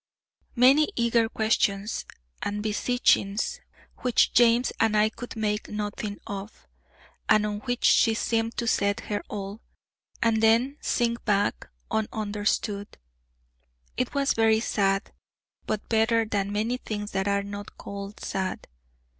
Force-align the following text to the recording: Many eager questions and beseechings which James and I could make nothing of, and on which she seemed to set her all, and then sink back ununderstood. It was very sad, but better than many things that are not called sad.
Many 0.55 0.91
eager 0.95 1.29
questions 1.29 2.07
and 2.41 2.63
beseechings 2.63 3.59
which 3.97 4.33
James 4.33 4.73
and 4.79 4.97
I 4.97 5.09
could 5.09 5.35
make 5.35 5.69
nothing 5.69 6.17
of, 6.25 6.65
and 7.29 7.45
on 7.45 7.59
which 7.59 7.83
she 7.83 8.15
seemed 8.15 8.57
to 8.57 8.65
set 8.65 9.01
her 9.11 9.21
all, 9.29 9.61
and 10.19 10.41
then 10.41 10.77
sink 10.81 11.23
back 11.23 11.69
ununderstood. 11.91 12.95
It 13.95 14.15
was 14.15 14.33
very 14.33 14.59
sad, 14.59 15.13
but 15.67 15.87
better 15.87 16.25
than 16.25 16.51
many 16.51 16.77
things 16.77 17.11
that 17.11 17.27
are 17.27 17.43
not 17.43 17.77
called 17.77 18.19
sad. 18.21 18.67